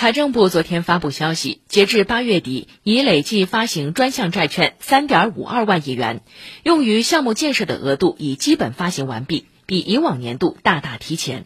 [0.00, 6.22] 财政部昨天发布消息截至八月底已累计发行专项债券三点五二万亿元
[6.62, 11.38] 用于项目建设的额度已基本发行完毕比以往年度大大提前。